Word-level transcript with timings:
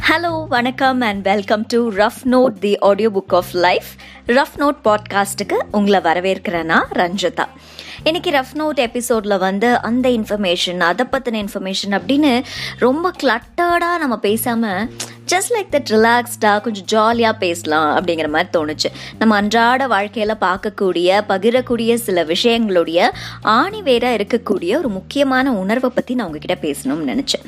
Hello 0.00 0.48
வணக்கம் 0.48 1.00
and 1.00 1.22
welcome 1.22 1.64
to 1.68 1.92
rough 1.92 2.18
note 2.24 2.58
the 2.58 2.78
audio 2.78 3.10
book 3.10 3.34
of 3.34 3.46
life 3.52 3.84
rough 4.26 4.56
note 4.56 4.76
பாட்காஸ்ட்டுக்கு 4.84 5.56
உங்களை 5.70 6.00
வரவேற்கிறேன்னா 6.00 6.82
ரஞ்சிதா. 6.92 7.44
இன்னைக்கு 8.04 8.30
rough 8.30 8.54
note 8.54 8.74
எபிசோடில் 8.74 9.38
வந்து 9.38 9.82
அந்த 9.82 10.08
இன்ஃபர்மேஷன் 10.08 10.80
அதை 10.80 11.06
பற்றின 11.12 11.44
இன்ஃபர்மேஷன் 11.44 11.90
அப்படின்னு 11.90 12.44
ரொம்ப 12.78 13.12
கிளட்டர்டாக 13.22 13.98
நம்ம 13.98 14.18
பேசாமல் 14.18 14.90
ஜஸ்ட் 15.32 15.52
லைக் 15.54 15.70
தட் 15.74 15.90
ரிலாக்ஸ்டாக 15.90 16.60
கொஞ்சம் 16.60 16.84
ஜாலியாக 16.84 17.38
பேசலாம் 17.38 17.90
அப்படிங்கிற 17.96 18.28
மாதிரி 18.28 18.48
தோணுச்சு. 18.56 18.88
நம்ம 19.18 19.36
அன்றாட 19.36 19.86
வாழ்க்கையில் 19.86 20.34
பார்க்கக்கூடிய 20.40 21.20
பகிரக்கூடிய 21.28 21.94
சில 22.06 22.24
விஷயங்களுடைய 22.24 22.98
ஆணிவேராக 23.58 24.18
இருக்கக்கூடிய 24.18 24.72
ஒரு 24.78 24.88
முக்கியமான 24.88 25.52
உணர்வை 25.62 25.90
பற்றி 25.94 26.14
நான் 26.14 26.26
உங்ககிட்ட 26.26 26.56
பேசணும்னு 26.66 27.08
நினச்சேன். 27.12 27.44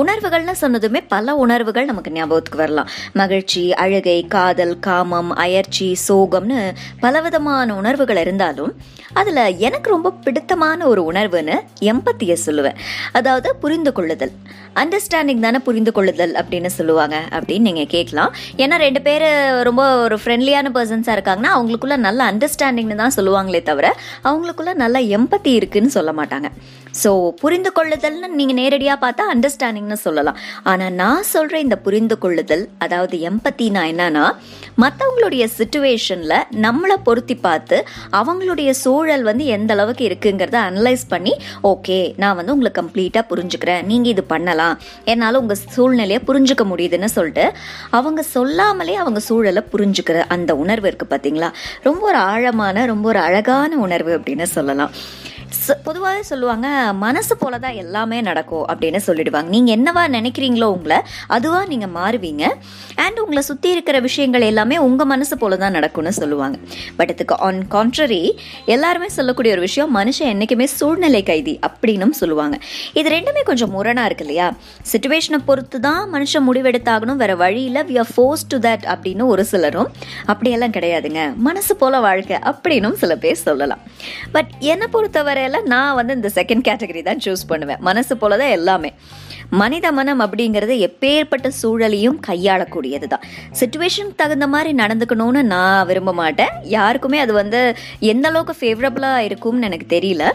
உணர்வுகள்னு 0.00 0.54
சொன்னதுமே 0.60 1.02
பல 1.08 1.34
உணர்வுகள் 1.34 1.90
நமக்கு 1.90 2.10
ஞாபகத்துக்கு 2.10 2.62
வரலாம். 2.62 2.88
மகிழ்ச்சி 3.12 3.64
அழுகை 3.74 4.18
காதல் 4.36 4.78
காமம் 4.78 5.32
அயர்ச்சி 5.44 5.88
சோகம்னு 6.08 6.60
பலவிதமான 7.00 7.74
உணர்வுகள் 7.74 8.22
இருந்தாலும் 8.24 8.72
அதில் 9.20 9.42
எனக்கு 9.66 9.88
ரொம்ப 9.90 10.08
பிடித்தமான 10.24 10.86
ஒரு 10.86 11.02
உணர்வுன்னு 11.12 11.54
எம்பத்தியை 11.90 12.36
சொல்லுவேன். 12.46 12.76
அதாவது 13.12 13.48
புரிந்து 13.62 13.92
கொள்ளுதல் 13.92 14.34
அண்டர்ஸ்டாண்டிங் 14.74 15.44
தானே 15.44 15.58
புரிந்து 15.58 15.92
கொள்ளுதல் 15.92 16.34
அப்படின்னு 16.40 16.70
சொல்லுவாங்க. 16.78 17.09
அப்படின்னு 17.16 17.68
நீங்கள் 17.70 17.86
கேட்கலாம். 17.86 18.32
ஏன்னா 18.56 18.76
ரெண்டு 18.76 19.02
பேர் 19.02 19.26
ரொம்ப 19.62 19.96
ஒரு 20.02 20.18
ஃப்ரெண்ட்லியான 20.24 20.72
பர்சன்ஸாக 20.74 21.16
இருக்காங்கன்னா 21.18 21.52
அவங்களுக்குள்ள 21.56 21.96
நல்ல 21.96 22.32
அண்டர்ஸ்டாண்டிங்னு 22.32 22.94
தான் 22.94 23.16
சொல்லுவாங்களே 23.16 23.62
தவிர 23.62 23.96
அவங்களுக்குள்ள 24.24 24.74
நல்ல 24.74 25.00
எம்பத்தி 25.00 25.52
இருக்குன்னு 25.60 25.90
சொல்ல 25.90 26.12
மாட்டாங்க. 26.12 26.50
ஸோ 27.02 27.10
புரிந்து 27.40 27.70
கொள்ளுதல்னு 27.76 28.28
நீங்கள் 28.38 28.58
நேரடியாக 28.60 28.98
பார்த்தா 29.04 29.24
அண்டர்ஸ்டாண்டிங்னு 29.34 29.98
சொல்லலாம். 30.06 30.38
ஆனால் 30.70 30.94
நான் 31.02 31.28
சொல்கிற 31.34 31.58
இந்த 31.66 31.76
புரிந்து 31.86 32.18
கொள்ளுதல் 32.18 32.64
அதாவது 32.84 33.16
எம்பத்தினா 33.30 33.82
என்னன்னா 33.92 34.24
மற்றவங்களுடைய 34.82 35.44
சுச்சுவேஷனில் 35.56 36.36
நம்மளை 36.64 36.96
பொருத்தி 37.06 37.34
பார்த்து 37.46 37.76
அவங்களுடைய 38.18 38.70
சூழல் 38.82 39.24
வந்து 39.28 39.44
எந்த 39.56 39.70
அளவுக்கு 39.76 40.04
இருக்குங்கிறத 40.08 40.58
அனலைஸ் 40.68 41.04
பண்ணி 41.12 41.32
ஓகே 41.72 41.98
நான் 42.22 42.36
வந்து 42.38 42.54
உங்களை 42.56 42.72
கம்ப்ளீட்டாக 42.80 43.24
புரிஞ்சுக்கிறேன் 43.32 43.82
நீங்கள் 43.90 44.12
இது 44.14 44.24
பண்ணலாம். 44.34 44.76
என்னால் 45.12 45.40
உங்கள் 45.42 45.60
சூழ்நிலையை 45.76 46.20
புரிஞ்சுக்க 46.28 46.64
முடியுதுன்னு 46.72 47.10
சொல்லிட்டு 47.16 47.46
அவங்க 47.98 48.22
சொல்லாமலே 48.34 48.96
அவங்க 49.04 49.22
சூழலை 49.28 49.64
புரிஞ்சுக்கிற 49.74 50.20
அந்த 50.36 50.50
உணர்வு 50.64 50.88
இருக்குது 50.90 51.12
பார்த்தீங்களா 51.14 51.50
ரொம்ப 51.88 52.04
ஒரு 52.12 52.20
ஆழமான 52.32 52.86
ரொம்ப 52.92 53.06
ஒரு 53.12 53.22
அழகான 53.28 53.78
உணர்வு 53.86 54.12
அப்படின்னு 54.18 54.48
சொல்லலாம். 54.58 54.92
பொதுவாகவே 55.86 56.22
சொல்லுவாங்க 56.30 56.68
மனசு 57.02 57.34
போல 57.40 57.54
தான் 57.64 57.76
எல்லாமே 57.82 58.18
நடக்கும் 58.28 58.64
அப்படின்னு 58.70 59.00
சொல்லிடுவாங்க. 59.06 59.48
நீங்கள் 59.54 59.74
என்னவா 59.76 60.02
நினைக்கிறீங்களோ 60.16 60.68
உங்களை 60.76 60.98
அதுவாக 61.36 61.64
நீங்கள் 61.72 61.92
மாறுவீங்க. 61.96 62.44
அண்ட் 63.04 63.18
உங்களை 63.22 63.42
சுற்றி 63.48 63.68
இருக்கிற 63.74 63.96
விஷயங்கள் 64.06 64.44
எல்லாமே 64.50 64.76
உங்கள் 64.86 65.08
மனசு 65.12 65.34
போல 65.42 65.56
தான் 65.62 65.74
நடக்கும்னு 65.78 66.12
சொல்லுவாங்க. 66.20 66.56
பட் 66.98 67.12
இதுக்கு 67.14 67.36
ஆன் 67.46 67.60
கான்ட்ரரி 67.74 68.20
எல்லாருமே 68.74 69.08
சொல்லக்கூடிய 69.18 69.52
ஒரு 69.56 69.64
விஷயம் 69.68 69.92
மனுஷன் 69.98 70.30
என்றைக்குமே 70.32 70.66
சூழ்நிலை 70.78 71.22
கைதி 71.30 71.54
அப்படின்னும் 71.68 72.14
சொல்லுவாங்க. 72.20 72.58
இது 73.00 73.08
ரெண்டுமே 73.16 73.44
கொஞ்சம் 73.50 73.74
முரணாக 73.76 74.10
இருக்கு 74.10 74.26
இல்லையா? 74.26 74.48
சுச்சுவேஷனை 74.92 75.40
பொறுத்து 75.50 75.80
தான் 75.88 76.02
மனுஷன் 76.14 76.46
முடிவெடுத்தாகணும். 76.48 77.20
வேற 77.24 77.34
வழியில் 77.44 77.82
we 77.90 77.96
are 78.04 78.12
force 78.14 78.46
to 78.52 78.58
that 78.68 78.86
அப்படின்னு 78.94 79.26
ஒரு 79.34 79.44
சிலரும் 79.52 79.90
அப்படியெல்லாம் 80.30 80.76
கிடையாதுங்க. 80.78 81.20
மனசு 81.48 81.72
போல 81.82 82.00
வாழ்க்கை 82.08 82.38
அப்படின்னும் 82.52 82.98
சில 83.04 83.12
பேர் 83.24 83.44
சொல்லலாம். 83.46 83.84
பட் 84.36 84.50
என்னை 84.72 84.88
பொறுத்தவரை 84.96 85.39
பொறுத்தவரையில் 85.40 85.70
நான் 85.72 85.96
வந்து 85.98 86.12
இந்த 86.18 86.28
செகண்ட் 86.38 86.64
கேட்டகரி 86.68 87.00
தான் 87.08 87.22
சூஸ் 87.24 87.42
பண்ணுவேன். 87.50 87.80
மனசு 87.88 88.12
போல 88.22 88.36
தான் 88.42 88.54
எல்லாமே. 88.58 88.90
மனித 89.60 89.86
மனம் 89.98 90.20
அப்படிங்கிறது 90.24 90.74
எப்பேற்பட்ட 90.86 91.48
சூழலையும் 91.60 92.18
கையாளக்கூடியது 92.28 93.06
தான் 93.12 93.24
சுச்சுவேஷனுக்கு 93.60 94.20
தகுந்த 94.22 94.46
மாதிரி 94.54 94.70
நடந்துக்கணும்னு 94.82 95.42
நான் 95.54 95.86
விரும்ப 95.90 96.12
மாட்டேன். 96.22 96.52
யாருக்குமே 96.76 97.20
அது 97.24 97.32
வந்து 97.40 97.60
எந்த 98.12 98.26
அளவுக்கு 98.30 98.54
ஃபேவரபுளாக 98.60 99.26
இருக்கும்னு 99.28 99.68
எனக்கு 99.70 99.88
தெரியல. 99.96 100.26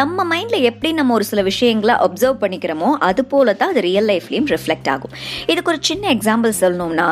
நம்ம 0.00 0.24
மைண்டில் 0.32 0.66
எப்படி 0.70 0.90
நம்ம 0.98 1.14
ஒரு 1.18 1.24
சில 1.30 1.40
விஷயங்களை 1.50 1.94
அப்சர்வ் 2.04 2.42
பண்ணிக்கிறோமோ 2.42 2.90
அது 3.08 3.22
போல 3.32 3.54
தான் 3.62 3.72
அது 3.72 3.80
ரியல் 3.88 4.08
லைஃப்லேயும் 4.12 4.50
ரிஃப்ளெக்ட் 4.54 4.90
ஆகும். 4.94 5.14
இதுக்கு 5.52 5.72
ஒரு 5.72 5.80
சின்ன 5.90 6.04
எக்ஸாம்பிள் 6.16 6.60
சொல்லணும்னா 6.62 7.08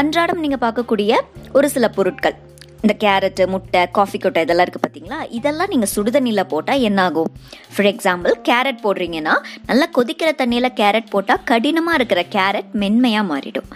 அன்றாடம் 0.00 0.42
நீங்கள் 0.44 0.64
பார்க்கக்கூடிய 0.64 1.12
ஒரு 1.58 1.68
சில 1.74 1.86
பொருட்கள். 1.98 2.36
இந்த 2.84 2.94
கேரட்டு 3.02 3.42
முட்டை 3.52 3.80
காஃபி 3.96 4.18
கொட்டை 4.18 4.40
இதெல்லாம் 4.44 4.66
இருக்குது 4.66 4.84
பார்த்தீங்களா 4.84 5.18
இதெல்லாம் 5.38 5.70
நீங்கள் 5.72 5.92
சுடுதண்ணியில் 5.94 6.48
போட்டால் 6.52 6.84
என்ன 6.88 7.00
ஆகும் 7.08 7.30
ஃபார் 7.74 7.88
எக்ஸாம்பிள் 7.90 8.34
கேரட் 8.48 8.80
போடுறீங்கன்னா 8.86 9.34
நல்லா 9.68 9.86
கொதிக்கிற 9.98 10.30
தண்ணியில் 10.40 10.76
கேரட் 10.80 11.12
போட்டால் 11.14 11.44
கடினமாக 11.50 11.98
இருக்கிற 11.98 12.22
கேரட் 12.36 12.72
மென்மையாக 12.82 13.30
மாறிடும். 13.32 13.68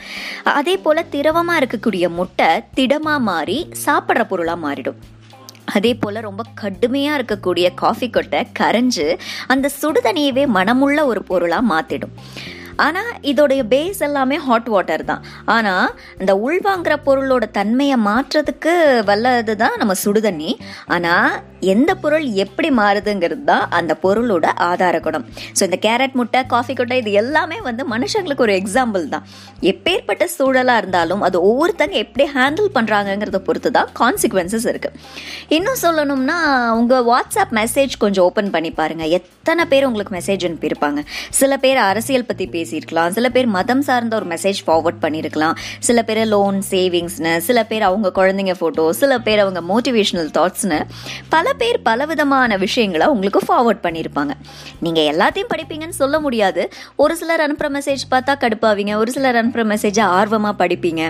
அதே 0.58 0.74
போல் 0.86 1.08
திரவமாக 1.14 1.60
இருக்கக்கூடிய 1.62 2.08
முட்டை 2.18 2.50
திடமாக 2.78 3.26
மாறி 3.30 3.58
சாப்பிட்ற 3.84 4.24
பொருளாக 4.32 4.64
மாறிடும். 4.66 4.98
அதே 5.76 5.92
போல் 6.02 6.26
ரொம்ப 6.28 6.42
கடுமையாக 6.62 7.18
இருக்கக்கூடிய 7.18 7.66
காஃபி 7.84 8.08
கொட்டை 8.10 8.40
கரைஞ்சு 8.60 9.06
அந்த 9.52 9.70
சுடுதண்ணியவே 9.80 10.44
மனமுள்ள 10.56 10.98
ஒரு 11.12 11.22
பொருளாக 11.30 11.70
மாற்றிடும் 11.72 12.14
ஆனால் 12.84 13.10
இதோடைய 13.30 13.62
பேஸ் 13.72 14.00
எல்லாமே 14.06 14.36
ஹாட் 14.46 14.68
வாட்டர் 14.74 15.04
தான். 15.10 15.22
ஆனால் 15.54 15.88
இந்த 16.20 16.32
உள்வாங்கிற 16.46 16.94
பொருளோட 17.06 17.44
தன்மையை 17.58 17.96
மாற்றுறதுக்கு 18.08 18.74
வல்லது 19.10 19.56
தான் 19.62 19.78
நம்ம 19.82 19.94
சுடுதண்ணி. 20.04 20.50
ஆனால் 20.96 21.30
எந்த 21.72 21.90
பொருள் 22.02 22.26
எப்படி 22.44 22.68
மாறுதுங்கிறது 22.80 23.44
தான் 23.50 23.64
அந்த 23.78 23.92
பொருளோட 24.04 24.46
ஆதார 24.68 24.96
குணம். 25.06 25.24
ஸோ 25.56 25.62
இந்த 25.68 25.78
கேரட் 25.86 26.16
முட்டை 26.20 26.40
காஃபி 26.54 26.74
கொட்டை 26.78 26.98
இது 27.02 27.12
எல்லாமே 27.22 27.58
வந்து 27.68 27.82
மனுஷங்களுக்கு 27.94 28.44
ஒரு 28.46 28.54
எக்ஸாம்பிள் 28.60 29.04
தான். 29.14 29.24
எப்பேற்பட்ட 29.72 30.24
சூழலாக 30.36 30.80
இருந்தாலும் 30.82 31.22
அது 31.28 31.36
ஒவ்வொருத்தங்க 31.50 31.96
எப்படி 32.04 32.26
ஹேண்டில் 32.36 32.70
பண்ணுறாங்கங்கிறத 32.76 33.40
பொறுத்து 33.48 33.70
தான் 33.78 33.90
கான்சிக்வன்சஸ் 34.00 34.66
இருக்குது 34.72 34.96
இன்னும் 35.56 35.80
சொல்லணும்னா 35.84 36.38
உங்கள் 36.80 37.04
வாட்ஸ்அப் 37.10 37.54
மெசேஜ் 37.60 37.94
கொஞ்சம் 38.04 38.24
ஓப்பன் 38.28 38.52
பண்ணி 38.56 38.72
பாருங்கள் 38.80 39.12
எத்தனை 39.18 39.64
பேர் 39.72 39.86
உங்களுக்கு 39.88 40.14
மெசேஜ் 40.18 40.44
அனுப்பியிருப்பாங்க? 40.48 41.00
சில 41.40 41.52
பேர் 41.64 41.80
அரசியல் 41.90 42.28
பற்றி 42.30 42.46
பேசியிருக்கலாம். 42.54 43.12
சில 43.16 43.26
பேர் 43.34 43.48
மதம் 43.56 43.84
சார்ந்த 43.88 44.14
ஒரு 44.20 44.26
மெசேஜ் 44.34 44.60
ஃபார்வர்ட் 44.66 45.00
பண்ணியிருக்கலாம். 45.04 45.56
சில 45.88 45.98
பேர் 46.08 46.22
லோன் 46.34 46.58
சேவிங்ஸ்னு 46.70 47.32
சில 47.48 47.58
பேர் 47.70 47.84
அவங்க 47.88 48.08
குழந்தைங்க 48.18 48.54
ஃபோட்டோ 48.60 48.84
சில 49.00 49.12
பேர் 49.26 49.42
அவங்க 49.44 49.60
மோட்டிவேஷனல் 49.72 50.30
தாட்ஸ்னு 50.38 50.80
பல 51.34 51.54
பேர் 51.62 51.78
பலவிதமான 51.88 52.56
விஷயங்களை 52.64 53.06
உங்களுக்கு 53.14 53.40
ஃபார்வர்ட் 53.46 53.82
பண்ணியிருப்பாங்க. 53.86 54.32
நீங்கள் 54.84 55.08
எல்லாத்தையும் 55.12 55.50
படிப்பீங்கன்னு 55.54 55.98
சொல்ல 56.02 56.16
முடியாது. 56.26 56.62
ஒரு 57.04 57.16
சிலர் 57.20 57.44
அனுப்புகிற 57.46 57.70
மெசேஜ் 57.78 58.04
பார்த்தா 58.14 58.34
கடுப்பாவீங்க. 58.44 58.94
ஒரு 59.02 59.12
சிலர் 59.16 59.38
அனுப்புகிற 59.40 59.64
மெசேஜை 59.74 60.06
ஆர்வமாக 60.18 60.54
படிப்பீங்க. 60.62 61.02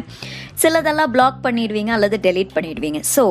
சிலதெல்லாம் 0.63 1.13
பிளாக் 1.15 1.41
பண்ணிடுவீங்க 1.47 1.91
அல்லது 1.97 2.19
டெலீட் 2.27 2.55
பண்ணிடுவீங்க. 2.57 3.01
ஸோ 3.15 3.25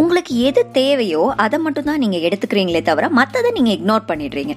உங்களுக்கு 0.00 0.32
எது 0.48 0.62
தேவையோ 0.80 1.24
அதை 1.44 1.58
மட்டும் 1.66 1.88
தான் 1.90 2.02
நீங்கள் 2.04 2.24
எடுத்துக்கிறீங்களே 2.28 2.82
தவிர 2.90 3.08
மற்றதை 3.20 3.52
நீங்கள் 3.58 3.76
இக்னோர் 3.78 4.08
பண்ணிடுறீங்க. 4.10 4.54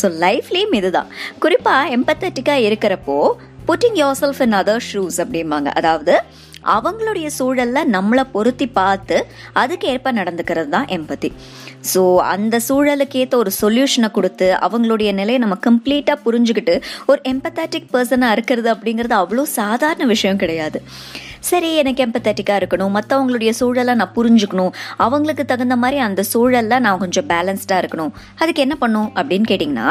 ஸோ 0.00 0.08
லைஃப்லேயும் 0.24 0.74
இதுதான். 0.80 1.10
குறிப்பாக 1.44 1.92
எம்பத்தட்டிக்காக 1.98 2.66
இருக்கிறப்போ 2.68 3.18
putting 3.68 3.96
yourself 4.22 4.42
in 4.44 4.56
other 4.58 4.84
shoes 4.90 5.16
அப்படிம்பாங்க. 5.22 5.68
அதாவது 5.78 6.14
அவங்களுடைய 6.74 7.28
சூழலில் 7.38 7.90
நம்மளை 7.96 8.24
பொருத்தி 8.34 8.66
பார்த்து 8.78 9.16
அதுக்கு 9.62 9.86
ஏற்ப 9.92 10.12
நடந்துக்கிறது 10.12 10.70
தான் 10.76 10.88
எம்பத்தி 10.96 11.30
ஸோ 11.92 12.02
அந்த 12.32 12.56
சூழலுக்கு 12.68 13.18
ஏற்ற 13.22 13.34
ஒரு 13.42 13.50
சொல்யூஷனை 13.60 14.08
கொடுத்து 14.16 14.46
அவங்களுடைய 14.66 15.10
நிலையை 15.18 15.40
நம்ம 15.44 15.56
கம்ப்ளீட்டாக 15.66 16.18
புரிஞ்சுக்கிட்டு 16.26 16.74
ஒரு 17.10 17.20
எம்பத்தட்டிக் 17.32 17.92
பர்சனாக 17.94 18.36
இருக்கிறது 18.36 18.68
அப்படிங்கிறது 18.74 19.14
அவ்வளோ 19.22 19.44
சாதாரண 19.60 20.04
விஷயம் 20.14 20.40
கிடையாது. 20.42 20.80
சரி 21.50 21.68
எனக்கு 21.80 22.04
எம்பத்தட்டிக்காக 22.06 22.60
இருக்கணும். 22.60 22.94
மற்றவங்களுடைய 22.96 23.50
சூழலை 23.60 23.94
நான் 24.00 24.14
புரிஞ்சுக்கணும். 24.18 24.72
அவங்களுக்கு 25.04 25.44
தகுந்த 25.52 25.76
மாதிரி 25.82 25.98
அந்த 26.08 26.24
சூழலில் 26.32 26.82
நான் 26.86 27.02
கொஞ்சம் 27.04 27.28
பேலன்ஸ்டாக 27.32 27.82
இருக்கணும். 27.82 28.12
அதுக்கு 28.42 28.64
என்ன 28.66 28.76
பண்ணும் 28.84 29.10
அப்படின்னு 29.18 29.48
கேட்டிங்கன்னா 29.52 29.88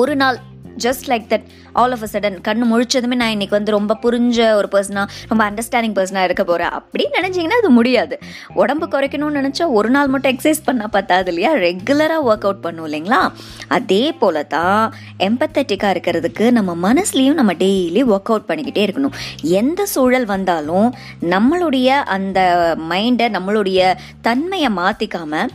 ஒரு 0.00 0.14
நாள் 0.22 0.38
just 0.76 1.06
like 1.06 1.26
that 1.28 1.46
all 1.72 1.92
of 1.92 2.02
a 2.02 2.08
sudden 2.12 2.36
கண்ணு 2.48 2.64
முழிச்சதுமே 2.72 3.14
நான் 3.14 3.30
இன்னைக்கு 3.30 3.56
வந்து 3.56 3.70
ரொம்ப 3.70 3.96
புரிஞ்ச 4.02 4.52
ஒரு 4.52 4.68
பர்சனாக 4.72 5.06
ரொம்ப 5.28 5.50
அண்டர்ஸ்டாண்டிங் 5.50 5.96
பர்சனாக 5.98 6.22
இருக்க 6.22 6.44
போகிறேன் 6.44 6.68
அப்படின்னு 6.68 7.18
நினச்சிங்கன்னா 7.20 7.58
அது 7.62 7.70
முடியாது. 7.70 8.18
உடம்பு 8.54 8.86
குறைக்கணும்னு 8.86 9.40
நினச்சா 9.40 9.72
ஒரு 9.72 9.90
நாள் 9.90 10.08
மட்டும் 10.08 10.36
எக்ஸசைஸ் 10.36 10.62
பண்ணால் 10.66 10.92
பத்தாது 10.92 11.28
இல்லையா? 11.28 11.52
ரெகுலராக 11.54 12.26
ஒர்க் 12.30 12.46
அவுட் 12.46 12.60
பண்ணும் 12.60 12.92
இல்லைங்களா? 12.92 13.30
அதே 13.68 14.12
போல 14.12 14.42
தான் 14.42 14.94
எம்பத்தட்டிக்காக 15.18 15.94
இருக்கிறதுக்கு 15.94 16.50
நம்ம 16.50 16.92
மனசுலையும் 16.92 17.34
நம்ம 17.34 17.52
டெய்லி 17.52 18.02
ஒர்க் 18.04 18.30
அவுட் 18.32 18.48
பண்ணிக்கிட்டே 18.48 18.84
இருக்கணும். 18.86 19.16
எந்த 19.42 19.86
சூழல் 19.86 20.24
வந்தாலும் 20.24 20.94
நம்மளுடைய 21.20 21.86
அந்த 21.86 22.40
மைண்டை 22.88 23.28
நம்மளுடைய 23.38 23.94
தன்மையை 24.20 24.70
மாற்றிக்காமல் 24.76 25.50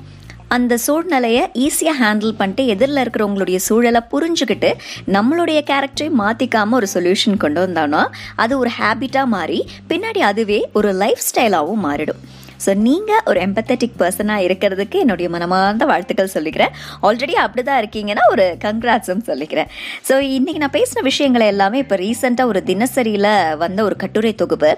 அந்த 0.56 0.74
சூழ்நிலையை 0.86 1.44
ஈஸியாக 1.66 2.00
ஹேண்டில் 2.02 2.38
பண்ணிட்டு 2.40 2.63
எதிரில் 2.74 3.02
இருக்கிறவங்களுடைய 3.04 3.60
சூழலை 3.68 4.02
புரிஞ்சுக்கிட்டு 4.12 4.69
நம்மளுடைய 5.16 5.60
கேரக்டரையும் 5.72 6.22
மாற்றிக்காமல் 6.24 6.80
ஒரு 6.80 6.90
சொல்யூஷன் 6.94 7.42
கொண்டு 7.44 7.62
வந்தானோ 7.66 8.04
அது 8.44 8.54
ஒரு 8.62 8.72
ஹேபிட்டாக 8.80 9.34
மாறி 9.36 9.60
பின்னாடி 9.90 10.24
அதுவே 10.31 10.60
ஒரு 10.80 10.92
லைஃப் 11.04 11.24
ஸ்டைலாகவும் 11.28 11.86
மாறிடும். 11.88 12.22
ஸோ 12.66 12.74
நீங்கள் 12.88 13.24
ஒரு 13.32 13.40
எம்பத்தட்டிக் 13.48 13.98
பர்சனாக 14.02 14.46
இருக்கிறதுக்கு 14.48 14.98
என்னுடைய 15.06 15.30
மனமார்ந்த 15.36 15.86
வாழ்த்துக்கள் 15.92 16.34
சொல்லிக்கிறேன். 16.36 16.74
ஆல்ரெடி 17.08 17.36
அப்படி 17.46 17.64
தான் 17.70 17.80
இருக்கீங்கன்னா 17.82 18.26
ஒரு 18.34 18.46
கங்க்ராட்ஸும் 18.66 19.26
சொல்லிக்கிறேன். 19.32 19.70
ஸோ 20.10 20.16
இன்றைக்கி 20.38 20.62
நான் 20.64 20.76
பேசின 20.78 21.04
விஷயங்களை 21.10 21.48
எல்லாமே 21.54 21.78
இப்போ 21.86 21.98
ரீசெண்டாக 22.04 22.52
ஒரு 22.54 22.62
தினசரியில் 22.72 23.32
வந்த 23.64 23.80
ஒரு 23.90 23.98
கட்டுரை 24.04 24.34
தொகுப்பு. 24.42 24.72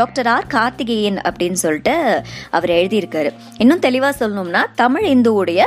டாக்டர் 0.00 0.30
ஆர் 0.34 0.48
கார்த்திகேயன் 0.56 1.18
அப்படின்னு 1.28 1.60
சொல்லிட்டு 1.64 1.96
அவர் 2.58 2.72
எழுதியிருக்காரு. 2.78 3.32
இன்னும் 3.64 3.84
தெளிவாக 3.88 4.14
சொல்லணும்னா 4.22 4.62
தமிழ் 4.82 5.06
இந்துவுடைய 5.14 5.62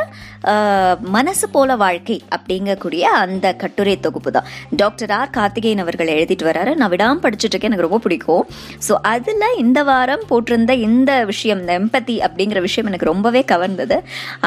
மனசு 1.16 1.46
போல 1.54 1.76
வாழ்க்கை 1.84 2.16
அப்படிங்கக்கூடிய 2.36 3.04
அந்த 3.24 3.48
கட்டுரை 3.62 3.96
தொகுப்பு 4.06 4.30
தான். 4.36 4.48
டாக்டர் 4.82 5.14
ஆர் 5.20 5.32
கார்த்திகேயன் 5.38 5.82
அவர்கள் 5.84 6.14
எழுதிட்டு 6.16 6.46
வராரு. 6.50 6.72
நான் 6.82 6.92
விடாம 6.94 7.22
படிச்சுட்டு 7.24 7.54
இருக்கேன். 7.54 7.72
எனக்கு 7.72 7.88
ரொம்ப 7.88 8.00
பிடிக்கும். 8.06 8.44
ஸோ 8.88 8.96
அதில் 9.14 9.58
இந்த 9.64 9.80
வாரம் 9.90 10.26
போட்டிருந்த 10.32 10.76
இந்த 10.88 11.12
விஷயம் 11.32 11.64
இந்த 11.68 11.80
எம்பத்தி 11.80 12.14
அப்படிங்கிற 12.25 12.60
விஷயம் 12.66 12.88
எனக்கு 12.90 13.08
ரொம்பவே 13.12 13.42
கவர்ந்தது. 13.52 13.96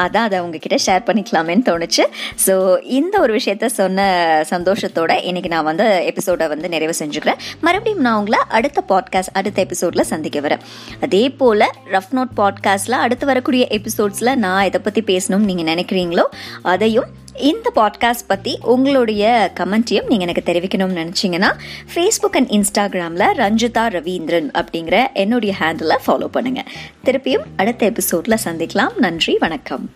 அதான் 0.03 0.25
அதை 0.27 0.37
உங்ககிட்ட 0.39 0.77
ஷேர் 0.85 1.03
பண்ணிக்கலாமேன்னு 1.07 1.65
தோணுச்சு. 1.69 2.03
ஸோ 2.45 2.53
இந்த 2.99 3.15
ஒரு 3.19 3.33
விஷயத்த 3.39 3.65
சொன்ன 3.65 4.07
சந்தோஷத்தோட 4.53 5.11
இன்னைக்கு 5.29 5.49
நான் 5.49 5.67
வந்து 5.69 5.85
எபிசோடை 6.11 6.47
வந்து 6.47 6.69
நிறைவு 6.69 6.93
செஞ்சுக்கிறேன். 6.99 7.39
மறுபடியும் 7.61 8.03
நான் 8.07 8.17
உங்களை 8.21 8.39
அடுத்த 8.59 8.83
பாட்காஸ்ட் 8.89 9.33
அடுத்த 9.33 9.61
எபிசோடில் 9.67 10.07
சந்திக்க 10.13 10.39
வரேன். 10.47 10.63
அதே 11.07 11.23
போல் 11.29 11.67
ரஃப் 11.95 12.13
நோட் 12.17 12.35
பாட்காஸ்ட்டில் 12.41 13.01
அடுத்து 13.05 13.25
வரக்கூடிய 13.25 13.65
எபிசோட்ஸில் 13.79 14.35
நான் 14.45 14.65
இதை 14.65 14.81
பற்றி 14.81 15.03
பேசணும்னு 15.13 15.49
நீங்கள் 15.51 15.71
நினைக்கிறீங்களோ 15.73 16.25
அதையும் 16.73 17.09
இந்த 17.39 17.71
பாட்காஸ்ட் 17.75 18.27
பற்றி 18.27 18.59
உங்களுடைய 18.61 19.51
கமெண்ட்டையும் 19.59 20.07
நீங்கள் 20.07 20.27
எனக்கு 20.27 20.43
தெரிவிக்கணும்னு 20.45 21.01
நினச்சிங்கன்னா 21.01 21.53
ஃபேஸ்புக் 21.95 22.37
அண்ட் 22.37 22.49
இன்ஸ்டாகிராமில் 22.49 23.27
ரஞ்சிதா 23.37 23.85
ரவீந்திரன் 23.87 24.51
அப்படிங்கிற 24.51 25.13
என்னுடைய 25.13 25.55
ஹேண்டிலை 25.59 25.97
ஃபாலோ 26.07 26.27
பண்ணுங்கள் 26.33 26.69
திருப்பியும் 27.05 27.45
அடுத்த 27.55 27.85
எபிசோடில் 27.85 28.37
சந்திக்கலாம். 28.43 28.97
நன்றி 28.97 29.37
வணக்கம். 29.37 29.89